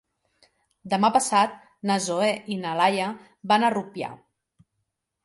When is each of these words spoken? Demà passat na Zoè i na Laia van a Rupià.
Demà 0.93 1.11
passat 1.17 1.53
na 1.89 1.97
Zoè 2.05 2.29
i 2.55 2.57
na 2.63 2.71
Laia 2.79 3.11
van 3.53 3.67
a 3.67 3.71
Rupià. 3.75 4.11